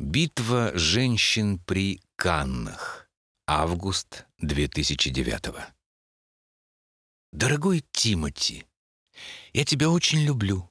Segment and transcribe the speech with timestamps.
[0.00, 3.08] Битва женщин при Каннах.
[3.46, 5.50] Август 2009
[7.32, 8.66] Дорогой Тимати,
[9.52, 10.68] я тебя очень люблю.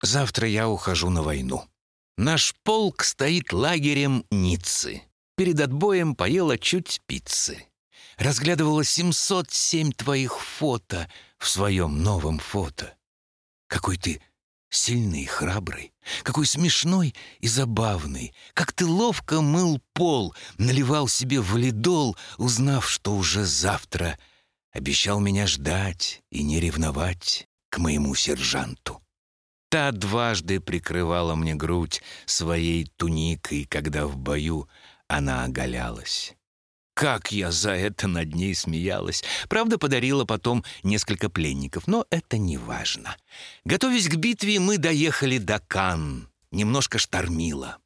[0.00, 1.68] Завтра я ухожу на войну.
[2.16, 5.02] Наш полк стоит лагерем Ниццы.
[5.36, 7.66] Перед отбоем поела чуть пиццы.
[8.16, 12.96] Разглядывала 707 твоих фото в своем новом фото.
[13.66, 14.22] Какой ты
[14.72, 15.92] сильный, храбрый,
[16.22, 23.44] какой смешной и забавный, как ты ловко мыл пол, наливал себе валидол, узнав, что уже
[23.44, 24.18] завтра
[24.72, 29.00] обещал меня ждать и не ревновать к моему сержанту.
[29.68, 34.68] Та дважды прикрывала мне грудь своей туникой, когда в бою
[35.06, 36.34] она оголялась.
[36.94, 39.24] Как я за это над ней смеялась.
[39.48, 43.16] Правда, подарила потом несколько пленников, но это не важно.
[43.64, 46.28] Готовясь к битве, мы доехали до Кан.
[46.50, 47.78] Немножко штормило.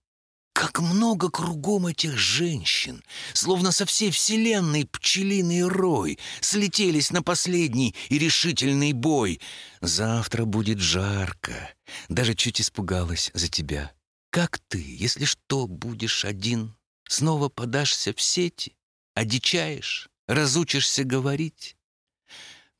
[0.53, 8.19] Как много кругом этих женщин, словно со всей вселенной пчелиный рой, слетелись на последний и
[8.19, 9.39] решительный бой.
[9.83, 11.75] Завтра будет жарко.
[12.09, 13.93] Даже чуть испугалась за тебя.
[14.31, 16.75] Как ты, если что, будешь один?
[17.07, 18.75] Снова подашься в сети?
[19.17, 20.11] Одичаешь?
[20.29, 21.75] Разучишься говорить?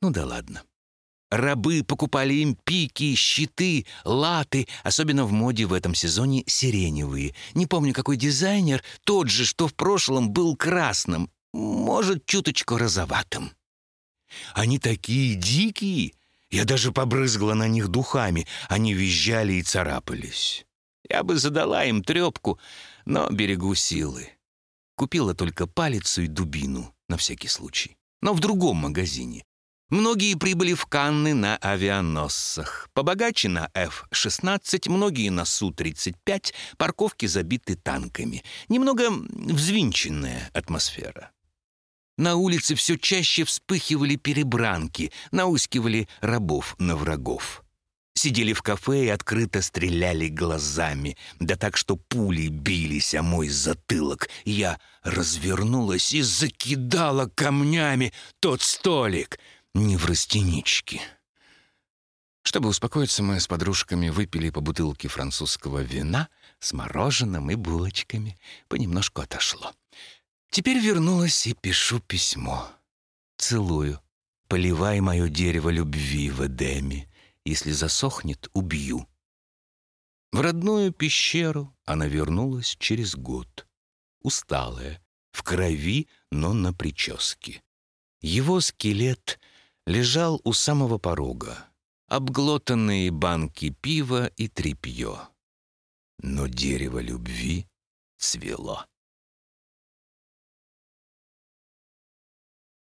[0.03, 0.61] Ну да ладно.
[1.31, 7.33] Рабы покупали им пики, щиты, латы, особенно в моде в этом сезоне сиреневые.
[7.55, 13.51] Не помню, какой дизайнер, тот же, что в прошлом был красным, может, чуточку розоватым.
[14.53, 16.13] Они такие дикие,
[16.51, 20.67] я даже побрызгала на них духами, они визжали и царапались.
[21.09, 22.59] Я бы задала им трепку,
[23.05, 24.36] но берегу силы.
[24.97, 27.95] Купила только палицу и дубину, на всякий случай.
[28.21, 29.45] Но в другом магазине.
[29.89, 32.89] Многие прибыли в Канны на авианосцах.
[32.93, 38.43] Побогаче на F-16, многие на Су-35, парковки забиты танками.
[38.69, 41.31] Немного взвинченная атмосфера.
[42.17, 47.63] На улице все чаще вспыхивали перебранки, наускивали рабов на врагов.
[48.17, 54.27] Сидели в кафе и открыто стреляли глазами, да так, что пули бились о мой затылок.
[54.43, 59.37] Я развернулась и закидала камнями тот столик—
[59.75, 60.99] неврастенички.
[62.41, 66.27] Чтобы успокоиться, мы с подружками выпили по бутылке французского вина
[66.59, 68.39] с мороженым и булочками.
[68.67, 69.73] Понемножку отошло.
[70.49, 72.67] Теперь вернулась и пишу письмо.
[73.37, 74.01] Целую.
[74.47, 77.06] Поливай мое дерево любви в Эдеме.
[77.47, 79.07] Если засохнет, убью.
[80.33, 83.65] В родную пещеру она вернулась через год.
[84.21, 87.63] Усталая, в крови, но на прическе.
[88.19, 89.39] Его скелет
[89.85, 91.69] лежал у самого порога,
[92.07, 95.29] обглотанные банки пива и тряпье.
[96.17, 97.65] Но дерево любви
[98.17, 98.85] цвело.